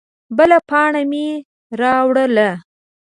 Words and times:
_بله 0.37 0.57
پاڼه 0.69 1.01
مې 1.11 1.25
راواړوله. 1.79 2.49